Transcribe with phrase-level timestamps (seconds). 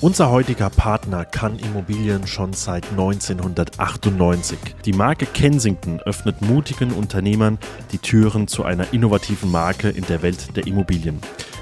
[0.00, 4.56] Unser heutiger Partner kann Immobilien schon seit 1998.
[4.84, 7.58] Die Marke Kensington öffnet mutigen Unternehmern
[7.90, 11.20] die Türen zu einer innovativen Marke in der Welt der Immobilien.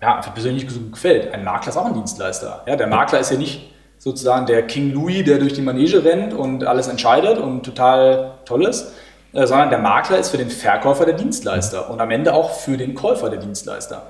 [0.00, 2.64] ja, persönlich so gefällt, ein Makler ist auch ein Dienstleister.
[2.66, 6.34] Ja, der Makler ist ja nicht sozusagen der King Louis, der durch die Manege rennt
[6.34, 8.92] und alles entscheidet und total toll ist,
[9.32, 12.76] äh, sondern der Makler ist für den Verkäufer der Dienstleister und am Ende auch für
[12.76, 14.02] den Käufer der Dienstleister.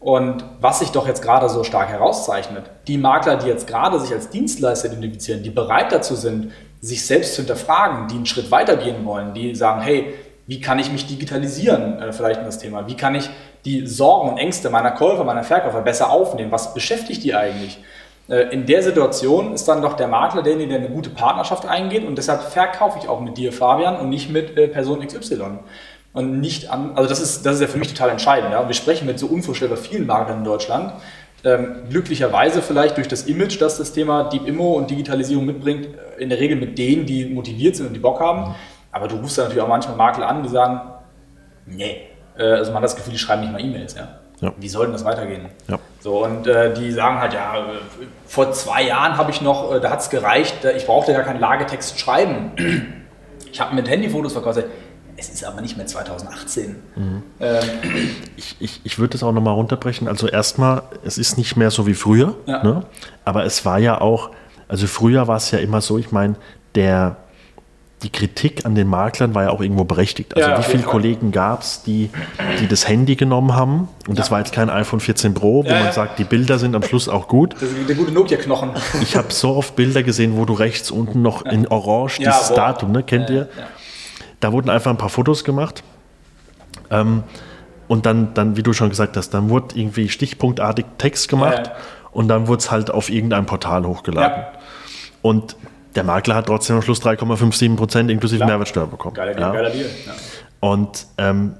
[0.00, 4.12] Und was sich doch jetzt gerade so stark herauszeichnet, die Makler, die jetzt gerade sich
[4.12, 8.76] als Dienstleister identifizieren, die bereit dazu sind, sich selbst zu hinterfragen, die einen Schritt weiter
[8.76, 10.14] gehen wollen, die sagen, hey,
[10.46, 13.28] wie kann ich mich digitalisieren, äh, vielleicht in das Thema, wie kann ich
[13.64, 17.78] die Sorgen und Ängste meiner Käufer, meiner Verkäufer besser aufnehmen, was beschäftigt die eigentlich?
[18.28, 22.04] Äh, in der Situation ist dann doch der Makler derjenige, der eine gute Partnerschaft eingeht
[22.04, 25.58] und deshalb verkaufe ich auch mit dir, Fabian, und nicht mit äh, Person XY.
[26.12, 28.52] Und nicht an, also das ist, das ist ja für mich total entscheidend.
[28.52, 28.66] Ja?
[28.66, 30.94] Wir sprechen mit so unvorstellbar vielen Maklern in Deutschland.
[31.46, 36.20] Ähm, glücklicherweise vielleicht durch das Image, das das Thema Deep Immo und Digitalisierung mitbringt, äh,
[36.20, 38.56] in der Regel mit denen, die motiviert sind und die Bock haben.
[38.90, 40.80] Aber du rufst da natürlich auch manchmal Makler an, die sagen,
[41.64, 41.98] nee,
[42.36, 43.94] äh, also man hat das Gefühl, die schreiben nicht mal E-Mails.
[43.94, 44.08] Ja?
[44.40, 44.54] Ja.
[44.56, 45.46] Wie soll denn das weitergehen?
[45.68, 45.78] Ja.
[46.00, 47.64] So, und äh, die sagen halt, ja,
[48.26, 51.38] vor zwei Jahren habe ich noch, äh, da hat es gereicht, ich brauchte gar keinen
[51.38, 52.50] Lagetext schreiben.
[53.52, 54.64] Ich habe mit Handyfotos verkauft.
[55.16, 56.76] Es ist aber nicht mehr 2018.
[56.94, 57.22] Mhm.
[57.40, 57.62] Ähm.
[58.36, 60.08] Ich, ich, ich würde das auch nochmal runterbrechen.
[60.08, 62.62] Also erstmal, es ist nicht mehr so wie früher, ja.
[62.62, 62.82] ne?
[63.24, 64.30] aber es war ja auch,
[64.68, 66.36] also früher war es ja immer so, ich meine,
[66.74, 67.16] der,
[68.02, 70.36] die Kritik an den Maklern war ja auch irgendwo berechtigt.
[70.36, 72.10] Also ja, wie viele Kollegen gab es, die,
[72.60, 75.84] die das Handy genommen haben und das war jetzt kein iPhone 14 Pro, wo ja,
[75.84, 77.54] man sagt, die Bilder sind am Schluss auch gut.
[77.54, 78.70] Das ist der gute Nokia-Knochen.
[79.00, 82.92] Ich habe so oft Bilder gesehen, wo du rechts unten noch in Orange dieses Datum,
[82.92, 83.48] ne, kennt ihr?
[84.40, 85.82] Da wurden einfach ein paar Fotos gemacht.
[86.90, 87.22] Ähm,
[87.88, 91.70] und dann, dann, wie du schon gesagt hast, dann wurde irgendwie stichpunktartig Text gemacht
[92.10, 94.44] und dann wurde es halt auf irgendein Portal hochgeladen.
[95.22, 95.56] Und
[95.94, 98.50] der Makler hat trotzdem am Schluss 3,57 Prozent inklusive Klar.
[98.50, 99.14] Mehrwertsteuer bekommen.
[99.14, 99.52] Geiler, ja.
[99.52, 99.88] geiler Deal.
[100.06, 100.12] Ja.
[100.60, 101.54] Und ähm,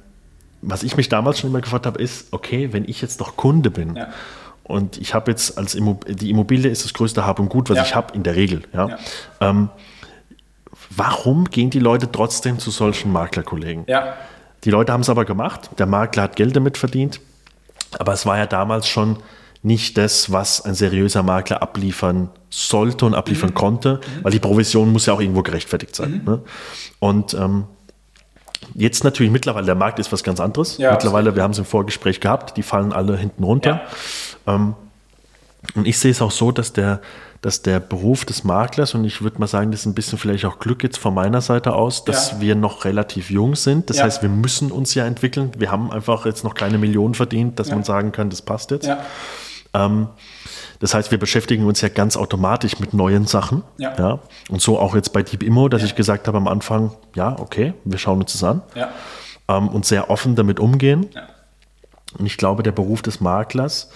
[0.62, 3.70] was ich mich damals schon immer gefragt habe, ist, okay, wenn ich jetzt doch Kunde
[3.70, 4.08] bin ja.
[4.64, 7.76] und ich habe jetzt als Immobilie, die Immobilie ist das größte Hab und Gut, was
[7.76, 7.84] ja.
[7.84, 8.62] ich habe in der Regel.
[8.72, 8.98] Ja.
[9.40, 9.70] Ähm,
[10.96, 13.84] warum gehen die Leute trotzdem zu solchen Maklerkollegen?
[13.86, 14.14] Ja.
[14.64, 17.20] Die Leute haben es aber gemacht, der Makler hat Geld damit verdient,
[17.98, 19.18] aber es war ja damals schon
[19.62, 23.54] nicht das, was ein seriöser Makler abliefern sollte und abliefern mhm.
[23.54, 24.24] konnte, mhm.
[24.24, 26.22] weil die Provision muss ja auch irgendwo gerechtfertigt sein.
[26.24, 26.24] Mhm.
[26.24, 26.40] Ne?
[27.00, 27.64] Und ähm,
[28.74, 30.78] jetzt natürlich mittlerweile, der Markt ist was ganz anderes.
[30.78, 33.82] Ja, mittlerweile, wir haben es im Vorgespräch gehabt, die fallen alle hinten runter.
[34.46, 34.54] Ja.
[34.54, 34.74] Ähm,
[35.74, 37.00] und ich sehe es auch so, dass der,
[37.42, 40.44] dass der Beruf des Maklers, und ich würde mal sagen, das ist ein bisschen vielleicht
[40.44, 42.40] auch Glück jetzt von meiner Seite aus, dass ja.
[42.40, 43.90] wir noch relativ jung sind.
[43.90, 44.04] Das ja.
[44.04, 45.52] heißt, wir müssen uns ja entwickeln.
[45.56, 47.74] Wir haben einfach jetzt noch keine Millionen verdient, dass ja.
[47.74, 48.90] man sagen kann, das passt jetzt.
[49.74, 50.08] Ähm,
[50.78, 53.62] das heißt, wir beschäftigen uns ja ganz automatisch mit neuen Sachen.
[53.78, 54.20] Ja.
[54.50, 57.74] Und so auch jetzt bei Deep Immo, dass ich gesagt habe am Anfang, ja, okay,
[57.84, 58.62] wir schauen uns das an.
[59.48, 61.08] Ähm, und sehr offen damit umgehen.
[62.18, 63.90] Und ich glaube, der Beruf des Maklers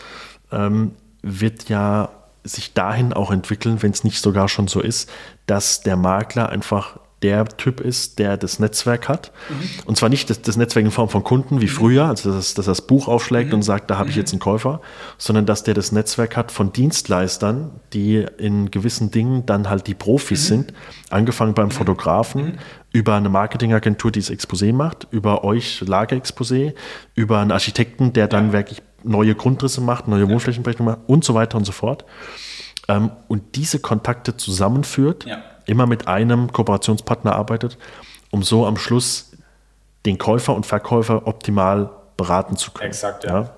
[0.53, 2.09] ähm, wird ja
[2.45, 5.11] sich dahin auch entwickeln, wenn es nicht sogar schon so ist,
[5.47, 9.33] dass der Makler einfach der Typ ist, der das Netzwerk hat.
[9.49, 9.69] Mhm.
[9.85, 11.71] Und zwar nicht das, das, Netzwerk in Form von Kunden wie mhm.
[11.71, 13.57] früher, also dass, dass er das Buch aufschlägt mhm.
[13.57, 14.21] und sagt, da habe ich mhm.
[14.21, 14.81] jetzt einen Käufer,
[15.19, 19.95] sondern dass der das Netzwerk hat von Dienstleistern, die in gewissen Dingen dann halt die
[19.95, 20.55] Profis mhm.
[20.55, 20.75] sind,
[21.11, 21.73] angefangen beim mhm.
[21.73, 22.59] Fotografen,
[22.93, 26.75] über eine Marketingagentur, die das Exposé macht, über euch Lagerexposé,
[27.15, 28.53] über einen Architekten, der dann ja.
[28.55, 32.05] wirklich neue Grundrisse macht, neue Wohnflächenberechnung macht und so weiter und so fort.
[32.89, 35.25] Ähm, und diese Kontakte zusammenführt.
[35.27, 37.79] Ja immer mit einem Kooperationspartner arbeitet,
[38.31, 39.33] um so am Schluss
[40.05, 42.91] den Käufer und Verkäufer optimal beraten zu können.
[42.91, 43.55] Exakt, ja.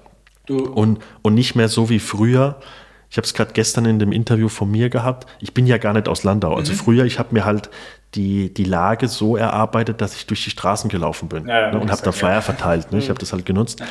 [0.49, 0.57] ja?
[0.57, 2.57] Und, und nicht mehr so wie früher.
[3.11, 5.27] Ich habe es gerade gestern in dem Interview von mir gehabt.
[5.41, 6.55] Ich bin ja gar nicht aus Landau.
[6.55, 6.77] Also mhm.
[6.77, 7.71] früher, ich habe mir halt
[8.15, 11.81] die, die Lage so erarbeitet, dass ich durch die Straßen gelaufen bin ja, ja, ne,
[11.81, 12.93] und habe da Flyer verteilt.
[12.93, 12.99] Ne?
[12.99, 13.11] Ich mhm.
[13.11, 13.83] habe das halt genutzt.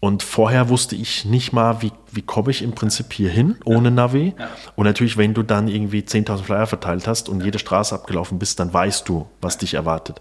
[0.00, 3.90] Und vorher wusste ich nicht mal, wie, wie komme ich im Prinzip hier hin ohne
[3.90, 4.34] Navi.
[4.38, 4.48] Ja.
[4.74, 7.44] Und natürlich, wenn du dann irgendwie 10.000 Flyer verteilt hast und ja.
[7.44, 10.18] jede Straße abgelaufen bist, dann weißt du, was dich erwartet.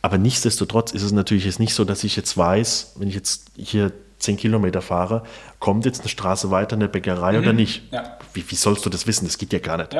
[0.00, 3.50] Aber nichtsdestotrotz ist es natürlich jetzt nicht so, dass ich jetzt weiß, wenn ich jetzt
[3.54, 5.24] hier 10 Kilometer fahre,
[5.58, 7.38] kommt jetzt eine Straße weiter, eine Bäckerei mhm.
[7.40, 7.92] oder nicht?
[7.92, 8.16] Ja.
[8.32, 9.26] Wie, wie, sollst du das wissen?
[9.26, 9.94] Das geht ja gar nicht.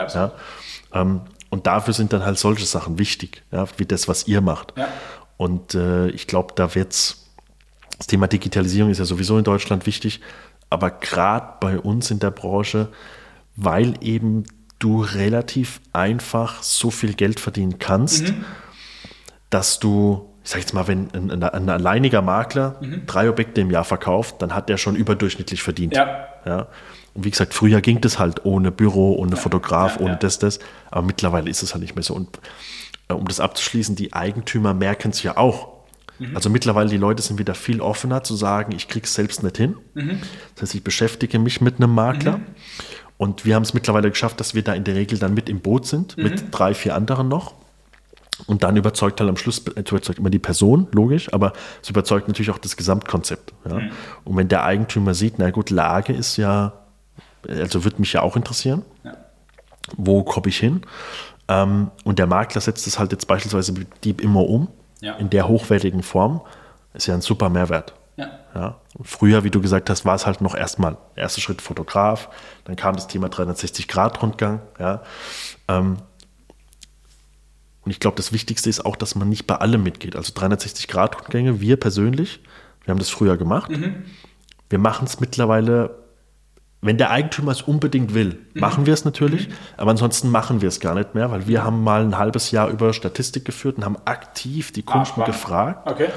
[0.95, 1.21] Ähm,
[1.51, 3.43] und dafür sind dann halt solche Sachen wichtig,
[3.77, 4.73] wie das, was ihr macht.
[5.37, 7.28] Und äh, ich glaube, da wird es
[7.99, 10.21] das Thema Digitalisierung ist ja sowieso in Deutschland wichtig,
[10.71, 12.89] aber gerade bei uns in der Branche,
[13.57, 14.45] weil eben
[14.79, 18.45] du relativ einfach so viel Geld verdienen kannst, mhm.
[19.51, 23.07] dass du, ich sag jetzt mal, wenn ein, ein, ein alleiniger Makler mhm.
[23.07, 25.97] drei Objekte im Jahr verkauft, dann hat der schon überdurchschnittlich verdient.
[25.97, 26.29] Ja.
[26.47, 26.69] ja.
[27.15, 29.37] Und wie gesagt, früher ging das halt ohne Büro, ohne ja.
[29.37, 30.61] Fotograf, ja, ohne das, das.
[30.91, 32.15] Aber mittlerweile ist es halt nicht mehr so.
[32.15, 32.39] Und
[33.09, 35.78] äh, um das abzuschließen, die Eigentümer merken es ja auch.
[36.19, 36.37] Mhm.
[36.37, 39.57] Also mittlerweile die Leute sind wieder viel offener zu sagen, ich kriege es selbst nicht
[39.57, 39.77] hin.
[39.95, 40.21] Mhm.
[40.55, 42.39] Das heißt, ich beschäftige mich mit einem Makler.
[42.39, 42.47] Mhm.
[43.17, 45.61] Und wir haben es mittlerweile geschafft, dass wir da in der Regel dann mit im
[45.61, 46.51] Boot sind, mit mhm.
[46.51, 47.55] drei, vier anderen noch.
[48.47, 52.51] Und dann überzeugt halt am Schluss überzeugt immer die Person, logisch, aber es überzeugt natürlich
[52.51, 53.53] auch das Gesamtkonzept.
[53.69, 53.81] Ja.
[53.81, 53.91] Mhm.
[54.25, 56.73] Und wenn der Eigentümer sieht, na gut, Lage ist ja,
[57.49, 58.83] also wird mich ja auch interessieren.
[59.03, 59.17] Ja.
[59.97, 60.83] Wo komme ich hin?
[61.49, 64.69] Ähm, und der Makler setzt es halt jetzt beispielsweise mit Dieb immer um
[65.01, 65.15] ja.
[65.17, 66.41] in der hochwertigen Form,
[66.95, 67.95] ist ja ein super Mehrwert.
[68.17, 68.31] Ja.
[68.55, 68.81] ja.
[69.03, 72.29] früher, wie du gesagt hast, war es halt noch erstmal erster Schritt Fotograf,
[72.65, 74.61] dann kam das Thema 360-Grad-Rundgang.
[74.79, 75.03] Ja.
[75.69, 75.99] Ähm,
[77.85, 80.17] und ich glaube, das Wichtigste ist auch, dass man nicht bei allem mitgeht.
[80.17, 82.41] Also 360-Grad-Rundgänge, wir persönlich,
[82.85, 83.71] wir haben das früher gemacht.
[83.71, 84.05] Mhm.
[84.69, 85.95] Wir machen es mittlerweile
[86.81, 88.61] wenn der Eigentümer es unbedingt will, mhm.
[88.61, 89.53] machen wir es natürlich, mhm.
[89.77, 92.69] aber ansonsten machen wir es gar nicht mehr, weil wir haben mal ein halbes Jahr
[92.69, 95.91] über Statistik geführt und haben aktiv die Kunden ah, gefragt.
[95.91, 96.09] Okay.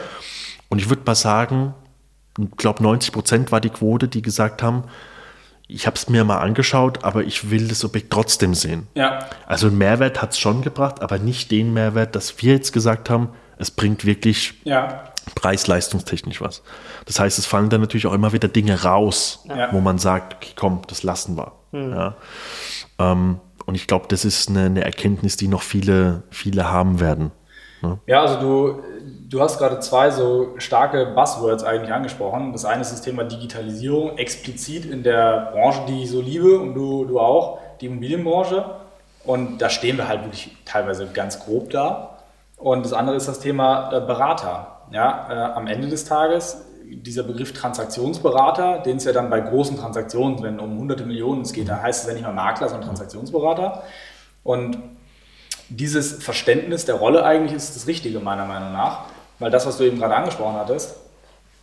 [0.69, 1.73] Und ich würde mal sagen,
[2.39, 4.83] ich glaube 90 Prozent war die Quote, die gesagt haben,
[5.67, 8.87] ich habe es mir mal angeschaut, aber ich will das Objekt trotzdem sehen.
[8.93, 9.29] Ja.
[9.47, 13.09] Also einen Mehrwert hat es schon gebracht, aber nicht den Mehrwert, dass wir jetzt gesagt
[13.09, 15.10] haben, es bringt wirklich ja.
[15.35, 16.63] Preis-leistungstechnisch was.
[17.06, 19.71] Das heißt, es fallen dann natürlich auch immer wieder Dinge raus, ja.
[19.71, 21.53] wo man sagt, okay, komm, das lassen wir.
[21.71, 21.94] Mhm.
[21.94, 22.15] Ja.
[23.00, 27.31] Ähm, und ich glaube, das ist eine, eine, Erkenntnis, die noch viele, viele haben werden.
[27.81, 28.00] Ne?
[28.07, 28.83] Ja, also du,
[29.29, 32.51] du hast gerade zwei so starke Buzzwords eigentlich angesprochen.
[32.51, 36.73] Das eine ist das Thema Digitalisierung, explizit in der Branche, die ich so liebe und
[36.73, 38.65] du, du auch, die Immobilienbranche.
[39.23, 42.18] Und da stehen wir halt wirklich teilweise ganz grob da.
[42.57, 44.81] Und das andere ist das Thema äh, Berater.
[44.91, 49.77] Ja, äh, am Ende des Tages dieser Begriff Transaktionsberater, den es ja dann bei großen
[49.77, 52.87] Transaktionen, wenn um hunderte Millionen es geht, da heißt es ja nicht mehr Makler, sondern
[52.87, 53.83] Transaktionsberater.
[54.44, 54.77] Und
[55.69, 59.06] dieses Verständnis der Rolle eigentlich ist das Richtige meiner Meinung nach,
[59.39, 60.97] weil das, was du eben gerade angesprochen hattest,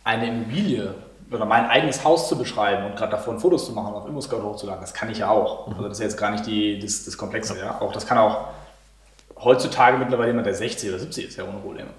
[0.03, 0.95] eine Immobilie
[1.31, 4.81] oder mein eigenes Haus zu beschreiben und gerade davon Fotos zu machen, auf ImmoScout hochzuladen,
[4.81, 5.67] das kann ich ja auch.
[5.67, 7.55] Also das ist jetzt gar nicht die, das, das Komplexe.
[7.59, 7.79] Ja?
[7.81, 8.47] Auch das kann auch
[9.37, 11.89] heutzutage mittlerweile jemand, der 60 oder 70 ist, ja ohne Probleme.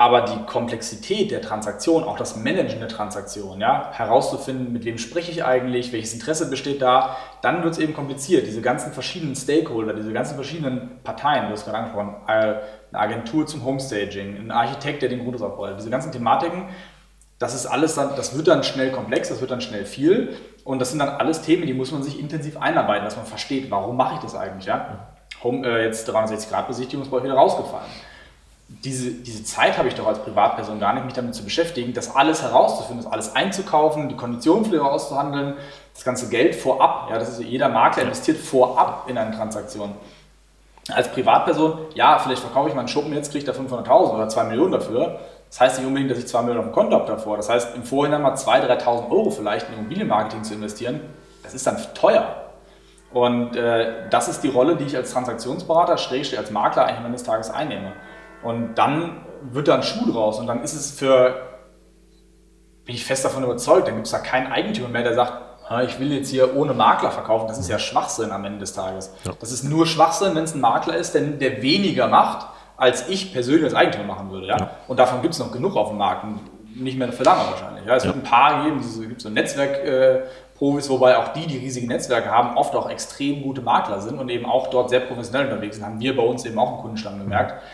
[0.00, 5.32] Aber die Komplexität der Transaktion, auch das Managen der Transaktion, ja, herauszufinden, mit wem spreche
[5.32, 8.46] ich eigentlich, welches Interesse besteht da, dann wird es eben kompliziert.
[8.46, 12.60] Diese ganzen verschiedenen Stakeholder, diese ganzen verschiedenen Parteien, du hast gerade angesprochen, äh, eine
[12.92, 16.68] Agentur zum Homestaging, ein Architekt, der den Grundriss aufbaut, diese ganzen Thematiken,
[17.40, 20.78] das ist alles dann, das wird dann schnell komplex, das wird dann schnell viel und
[20.78, 23.96] das sind dann alles Themen, die muss man sich intensiv einarbeiten, dass man versteht, warum
[23.96, 25.08] mache ich das eigentlich, ja.
[25.42, 27.90] Home, äh, jetzt 360 Grad Besichtigung ist bei euch wieder rausgefallen
[28.68, 32.14] diese, diese Zeit habe ich doch als Privatperson gar nicht, mich damit zu beschäftigen, das
[32.14, 35.54] alles herauszufinden, das alles einzukaufen, die Konditionen für auszuhandeln,
[35.94, 37.08] das ganze Geld vorab.
[37.10, 39.94] Ja, das ist jeder Makler investiert vorab in eine Transaktion.
[40.90, 44.44] Als Privatperson, ja, vielleicht verkaufe ich meinen Schuppen jetzt, kriege ich da 500.000 oder 2
[44.44, 45.18] Millionen dafür.
[45.48, 47.36] Das heißt nicht unbedingt, dass ich 2 Millionen auf dem Konto habe davor.
[47.38, 51.00] Das heißt, im Vorhinein mal 2.000, 3.000 Euro vielleicht in Immobilienmarketing zu investieren,
[51.42, 52.44] das ist dann teuer.
[53.12, 57.06] Und äh, das ist die Rolle, die ich als Transaktionsberater, Schrägstrich als Makler eigentlich am
[57.06, 57.92] Ende des Tages einnehme.
[58.42, 61.34] Und dann wird da ein Schuh draus und dann ist es für,
[62.84, 65.32] bin ich fest davon überzeugt, dann gibt es da keinen Eigentümer mehr, der sagt,
[65.86, 67.46] ich will jetzt hier ohne Makler verkaufen.
[67.46, 69.12] Das ist ja Schwachsinn am Ende des Tages.
[69.24, 69.32] Ja.
[69.38, 72.46] Das ist nur Schwachsinn, wenn es ein Makler ist, der, der weniger macht,
[72.78, 74.46] als ich persönlich als Eigentümer machen würde.
[74.46, 74.56] Ja?
[74.56, 74.70] ja.
[74.86, 76.24] Und davon gibt es noch genug auf dem Markt.
[76.74, 77.84] Nicht mehr für lange wahrscheinlich.
[77.84, 77.96] Ja?
[77.96, 78.14] Es ja.
[78.14, 82.30] wird ein paar geben, es gibt so Netzwerkprofis, äh, wobei auch die, die riesige Netzwerke
[82.30, 85.84] haben, oft auch extrem gute Makler sind und eben auch dort sehr professionell unterwegs sind.
[85.84, 87.56] Haben wir bei uns eben auch im Kundenstamm gemerkt.
[87.56, 87.66] Mhm.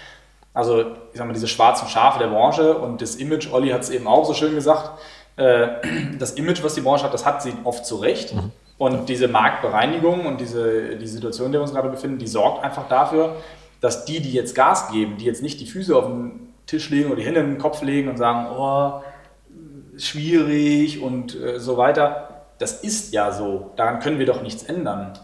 [0.54, 3.90] Also, ich sag mal, diese schwarzen Schafe der Branche und das Image, Olli hat es
[3.90, 4.92] eben auch so schön gesagt,
[5.36, 5.68] äh,
[6.18, 8.34] das Image, was die Branche hat, das hat sie oft zurecht.
[8.34, 8.52] Mhm.
[8.78, 12.64] Und diese Marktbereinigung und diese die Situation, in der wir uns gerade befinden, die sorgt
[12.64, 13.36] einfach dafür,
[13.80, 17.06] dass die, die jetzt Gas geben, die jetzt nicht die Füße auf den Tisch legen
[17.06, 19.02] oder die Hände in den Kopf legen und sagen, oh,
[19.96, 23.72] schwierig und äh, so weiter, das ist ja so.
[23.76, 25.18] Daran können wir doch nichts ändern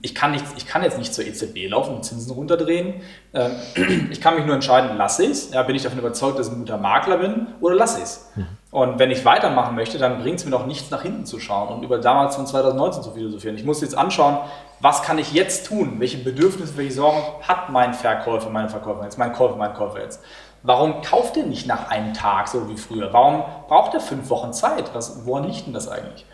[0.00, 3.02] ich kann, nicht, ich kann jetzt nicht zur EZB laufen und Zinsen runterdrehen.
[3.34, 3.52] Ähm,
[4.10, 6.52] ich kann mich nur entscheiden, lasse ich es, ja, bin ich davon überzeugt, dass ich
[6.52, 8.30] ein guter Makler bin oder lasse ich es.
[8.36, 8.46] Mhm.
[8.70, 11.68] Und wenn ich weitermachen möchte, dann bringt es mir doch nichts nach hinten zu schauen
[11.68, 13.56] und über damals von 2019 zu philosophieren.
[13.56, 14.38] Ich muss jetzt anschauen,
[14.80, 15.96] was kann ich jetzt tun?
[15.98, 20.22] Welche Bedürfnisse, welche Sorgen hat mein Verkäufer, meine Verkäufer jetzt, mein Käufer, mein Käufer jetzt?
[20.62, 23.12] Warum kauft er nicht nach einem Tag so wie früher?
[23.12, 24.90] Warum braucht er fünf Wochen Zeit?
[24.92, 26.26] Was, woran liegt denn das eigentlich?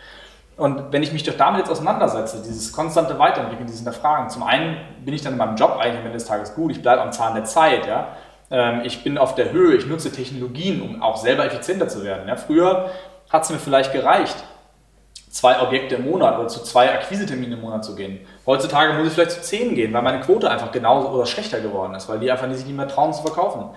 [0.56, 4.76] Und wenn ich mich doch damit jetzt auseinandersetze, dieses konstante Weiterentwickeln, dieses Hinterfragen, zum einen
[5.04, 7.12] bin ich dann in meinem Job eigentlich am Ende des Tages gut, ich bleibe am
[7.12, 8.08] Zahn der Zeit, ja.
[8.50, 12.28] Ähm, ich bin auf der Höhe, ich nutze Technologien, um auch selber effizienter zu werden.
[12.28, 12.36] Ja.
[12.36, 12.90] Früher
[13.30, 14.44] hat es mir vielleicht gereicht,
[15.28, 18.20] zwei Objekte im Monat oder zu zwei Akquiseterminen im Monat zu gehen.
[18.46, 21.94] Heutzutage muss ich vielleicht zu zehn gehen, weil meine Quote einfach genauso oder schlechter geworden
[21.94, 23.70] ist, weil die einfach nicht mehr trauen zu verkaufen.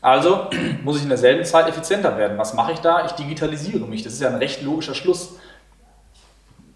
[0.00, 0.48] Also
[0.82, 2.38] muss ich in derselben Zeit effizienter werden.
[2.38, 3.04] Was mache ich da?
[3.04, 4.02] Ich digitalisiere mich.
[4.02, 5.38] Das ist ja ein recht logischer Schluss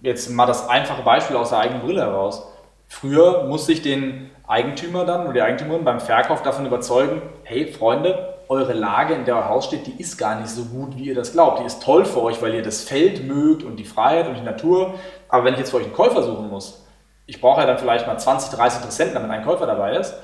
[0.06, 2.46] jetzt mal das einfache Beispiel aus der eigenen Brille heraus.
[2.88, 8.36] Früher musste ich den Eigentümer dann oder die Eigentümerin beim Verkauf davon überzeugen, hey Freunde,
[8.48, 11.16] eure Lage, in der euer Haus steht, die ist gar nicht so gut, wie ihr
[11.16, 11.60] das glaubt.
[11.60, 14.42] Die ist toll für euch, weil ihr das Feld mögt und die Freiheit und die
[14.42, 14.94] Natur.
[15.28, 16.86] Aber wenn ich jetzt für euch einen Käufer suchen muss,
[17.26, 20.14] ich brauche ja dann vielleicht mal 20, 30 Interessenten, damit ein Käufer dabei ist.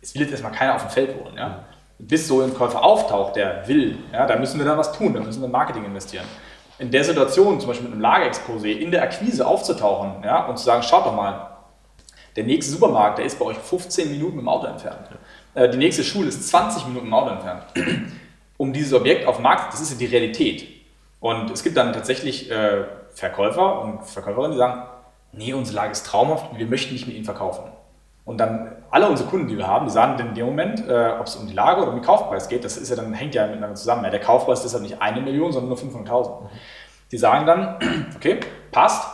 [0.00, 1.36] Es will jetzt erstmal keiner auf dem Feld wohnen.
[1.36, 1.64] Ja?
[1.98, 5.20] Bis so ein Käufer auftaucht, der will, ja, da müssen wir dann was tun, da
[5.20, 6.26] müssen wir in Marketing investieren
[6.82, 10.64] in der Situation, zum Beispiel mit einem Lagerexposé, in der Akquise aufzutauchen ja, und zu
[10.64, 11.48] sagen, schaut doch mal,
[12.34, 15.08] der nächste Supermarkt, der ist bei euch 15 Minuten dem Auto entfernt.
[15.54, 17.62] Äh, die nächste Schule ist 20 Minuten dem Auto entfernt.
[18.56, 20.66] um dieses Objekt auf dem Markt, das ist ja die Realität.
[21.20, 22.84] Und es gibt dann tatsächlich äh,
[23.14, 24.82] Verkäufer und Verkäuferinnen, die sagen,
[25.30, 27.70] nee, unsere Lage ist traumhaft, wir möchten nicht mit ihnen verkaufen.
[28.24, 31.26] Und dann alle unsere Kunden, die wir haben, die sagen in dem Moment, äh, ob
[31.26, 33.46] es um die Lage oder um den Kaufpreis geht, das ist ja dann, hängt ja
[33.46, 34.04] miteinander zusammen.
[34.04, 36.30] Ja, der Kaufpreis ist deshalb nicht eine Million, sondern nur 500.000.
[37.10, 37.78] Die sagen dann,
[38.16, 39.08] okay, passt,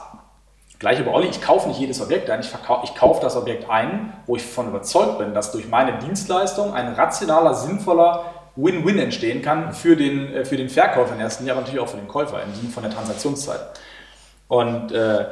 [0.79, 2.51] gleiche bei Olli, ich kaufe nicht jedes Objekt ein, ich,
[2.85, 6.93] ich kaufe das Objekt ein, wo ich davon überzeugt bin, dass durch meine Dienstleistung ein
[6.93, 8.25] rationaler, sinnvoller
[8.57, 11.89] Win-Win entstehen kann für den, äh, für den Verkäufer in erster Linie, aber natürlich auch
[11.89, 13.61] für den Käufer im Sinne von der Transaktionszeit.
[14.49, 15.27] Und äh,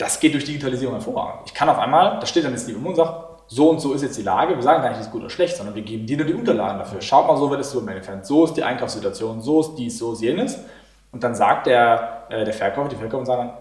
[0.00, 1.42] das geht durch Digitalisierung hervorragend.
[1.46, 4.02] Ich kann auf einmal, da steht dann jetzt die und sagt, so und so ist
[4.02, 6.16] jetzt die Lage, wir sagen gar nicht, ist gut oder schlecht, sondern wir geben dir
[6.16, 7.02] nur die Unterlagen dafür.
[7.02, 10.12] Schaut mal, so wird es so entfernt, so ist die Einkaufssituation, so ist dies, so
[10.12, 10.58] ist jenes.
[11.12, 13.52] Und dann sagt der, äh, der Verkäufer, die Verkäufer sagen,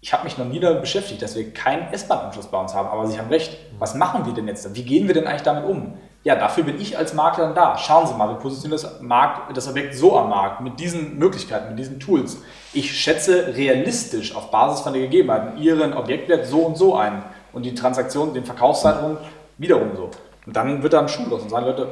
[0.00, 3.06] ich habe mich noch nie damit beschäftigt, dass wir keinen S-Bahn-Anschluss bei uns haben, aber
[3.06, 3.56] Sie haben recht.
[3.78, 4.74] Was machen wir denn jetzt?
[4.74, 5.98] Wie gehen wir denn eigentlich damit um?
[6.24, 7.78] Ja, dafür bin ich als Makler dann da.
[7.78, 11.70] Schauen Sie mal, wir positionieren das, Markt, das Objekt so am Markt, mit diesen Möglichkeiten,
[11.70, 12.38] mit diesen Tools.
[12.72, 17.22] Ich schätze realistisch auf Basis von den Gegebenheiten Ihren Objektwert so und so ein
[17.52, 19.16] und die Transaktion, den Verkaufszeitraum
[19.58, 20.10] wiederum so.
[20.44, 21.88] Und dann wird da ein Schuh los und sagen Leute,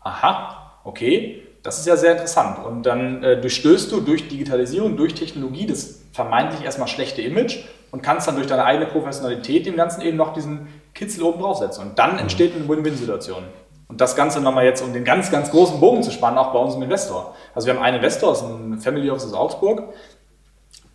[0.00, 2.64] aha, okay, das ist ja sehr interessant.
[2.64, 8.02] Und dann äh, durchstößt du durch Digitalisierung, durch Technologie das vermeintlich erstmal schlechte Image und
[8.02, 11.84] kannst dann durch deine eigene Professionalität dem Ganzen eben noch diesen Kitzel oben draufsetzen.
[11.84, 12.20] Und dann mhm.
[12.20, 13.44] entsteht eine Win-Win-Situation.
[13.88, 16.58] Und das Ganze nochmal jetzt, um den ganz, ganz großen Bogen zu spannen, auch bei
[16.58, 17.36] unserem Investor.
[17.54, 19.94] Also wir haben einen Investor, das ist ein Family Office aus Augsburg,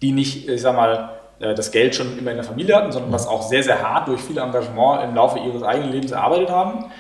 [0.02, 3.14] die nicht, ich sag mal, äh, das Geld schon immer in der Familie hatten, sondern
[3.14, 6.92] was auch sehr, sehr hart durch viel Engagement im Laufe ihres eigenen Lebens erarbeitet haben.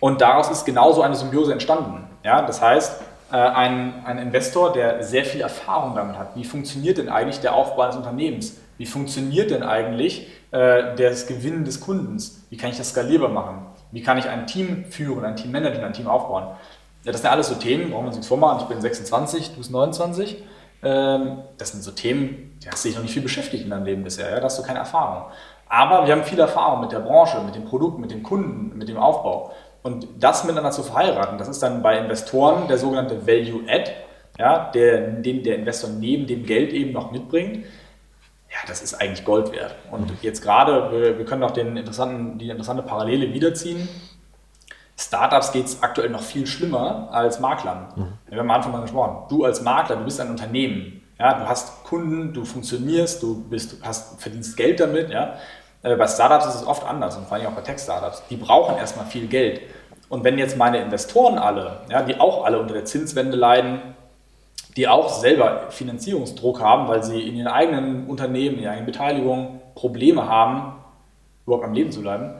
[0.00, 2.08] Und daraus ist genauso eine Symbiose entstanden.
[2.22, 6.36] Ja, das heißt, äh, ein, ein Investor, der sehr viel Erfahrung damit hat.
[6.36, 8.58] Wie funktioniert denn eigentlich der Aufbau eines Unternehmens?
[8.76, 12.44] Wie funktioniert denn eigentlich äh, das Gewinnen des Kundens?
[12.48, 13.66] Wie kann ich das skalierbar machen?
[13.90, 16.54] Wie kann ich ein Team führen, ein Team managen, ein Team aufbauen?
[17.02, 18.60] Ja, das sind alles so Themen, brauchen wir uns nichts vormachen.
[18.60, 20.44] Ich bin 26, du bist 29.
[20.84, 23.84] Ähm, das sind so Themen, die hast du dich noch nicht viel beschäftigt in deinem
[23.84, 24.30] Leben bisher.
[24.30, 24.36] Ja?
[24.36, 25.24] Da hast du keine Erfahrung.
[25.68, 28.88] Aber wir haben viel Erfahrung mit der Branche, mit dem Produkt, mit dem Kunden, mit
[28.88, 29.52] dem Aufbau.
[29.82, 33.90] Und das miteinander zu verheiraten, das ist dann bei Investoren der sogenannte Value Add,
[34.38, 37.64] ja, der, den der Investor neben dem Geld eben noch mitbringt.
[38.54, 39.74] Ja, das ist eigentlich Gold wert.
[39.90, 43.88] Und jetzt gerade, wir, wir können auch den interessanten, die interessante Parallele wiederziehen.
[44.96, 47.88] Startups geht es aktuell noch viel schlimmer als Maklern.
[47.96, 48.12] Mhm.
[48.28, 49.26] Wir haben am Anfang mal gesprochen.
[49.28, 51.02] Du als Makler, du bist ein Unternehmen.
[51.18, 55.10] Ja, du hast Kunden, du funktionierst, du bist, hast, verdienst Geld damit.
[55.10, 55.34] Ja.
[55.82, 58.22] Äh, bei Startups ist es oft anders und vor allem auch bei Tech-Startups.
[58.30, 59.62] Die brauchen erstmal viel Geld.
[60.08, 63.80] Und wenn jetzt meine Investoren alle, ja, die auch alle unter der Zinswende leiden,
[64.76, 69.60] die auch selber Finanzierungsdruck haben, weil sie in ihren eigenen Unternehmen, in ihren eigenen Beteiligungen
[69.74, 70.74] Probleme haben,
[71.46, 72.34] überhaupt am Leben zu bleiben,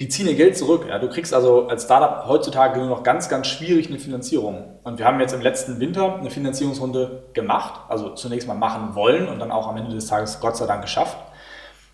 [0.00, 0.86] die ziehen ihr Geld zurück.
[0.88, 0.98] Ja.
[0.98, 4.64] Du kriegst also als Startup heutzutage nur noch ganz, ganz schwierig eine Finanzierung.
[4.82, 9.28] Und wir haben jetzt im letzten Winter eine Finanzierungsrunde gemacht, also zunächst mal machen wollen
[9.28, 11.16] und dann auch am Ende des Tages Gott sei Dank geschafft.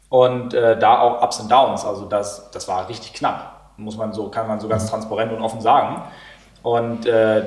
[0.09, 4.15] Und äh, da auch Ups und Downs, also das, das war richtig knapp, muss man
[4.15, 6.03] so, kann man so ganz transparent und offen sagen.
[6.63, 7.45] Und äh,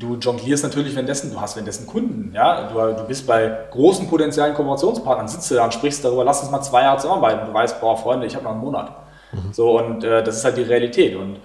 [0.00, 4.54] du jonglierst natürlich währenddessen, du hast währenddessen Kunden, ja, du, du bist bei großen potenziellen
[4.54, 7.46] Kooperationspartnern, sitzt du da und sprichst darüber, lass uns mal zwei Jahre zusammenarbeiten.
[7.46, 8.90] Du weißt, boah, Freunde, ich habe noch einen Monat.
[9.32, 9.52] Mhm.
[9.52, 11.14] So, und äh, das ist halt die Realität.
[11.16, 11.38] Und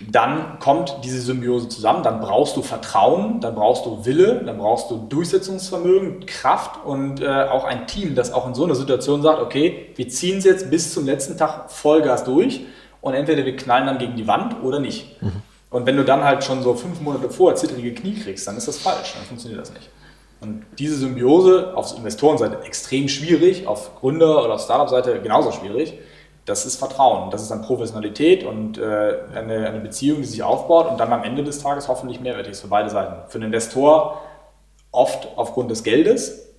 [0.00, 4.90] dann kommt diese Symbiose zusammen, dann brauchst du Vertrauen, dann brauchst du Wille, dann brauchst
[4.90, 9.40] du Durchsetzungsvermögen, Kraft und äh, auch ein Team, das auch in so einer Situation sagt,
[9.40, 12.60] okay, wir ziehen es jetzt bis zum letzten Tag Vollgas durch
[13.00, 15.20] und entweder wir knallen dann gegen die Wand oder nicht.
[15.22, 15.42] Mhm.
[15.70, 18.68] Und wenn du dann halt schon so fünf Monate vorher zittrige Knie kriegst, dann ist
[18.68, 19.90] das falsch, dann funktioniert das nicht.
[20.40, 25.98] Und diese Symbiose auf Investorenseite extrem schwierig, auf Gründer- oder auf Startup-Seite genauso schwierig.
[26.44, 30.88] Das ist Vertrauen, das ist dann Professionalität und äh, eine, eine Beziehung, die sich aufbaut
[30.90, 33.28] und dann am Ende des Tages hoffentlich mehrwertig ist für beide Seiten.
[33.28, 34.22] Für den Investor
[34.90, 36.54] oft aufgrund des Geldes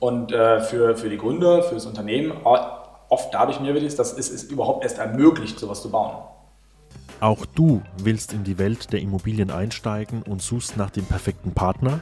[0.00, 4.28] und äh, für, für die Gründer, für das Unternehmen oft dadurch mehrwertig ist, dass es,
[4.30, 6.16] es überhaupt erst ermöglicht, sowas zu bauen.
[7.22, 12.00] Auch du willst in die Welt der Immobilien einsteigen und suchst nach dem perfekten Partner?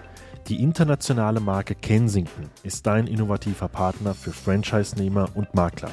[0.48, 5.90] Die internationale Marke Kensington ist dein innovativer Partner für Franchise-Nehmer und Makler.